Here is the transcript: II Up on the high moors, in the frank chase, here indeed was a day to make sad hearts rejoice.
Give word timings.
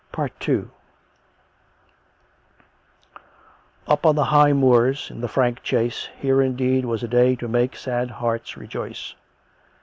II 0.17 0.65
Up 3.85 4.03
on 4.03 4.15
the 4.15 4.23
high 4.23 4.51
moors, 4.51 5.11
in 5.11 5.21
the 5.21 5.27
frank 5.27 5.61
chase, 5.61 6.09
here 6.17 6.41
indeed 6.41 6.85
was 6.85 7.03
a 7.03 7.07
day 7.07 7.35
to 7.35 7.47
make 7.47 7.75
sad 7.75 8.09
hearts 8.09 8.57
rejoice. 8.57 9.13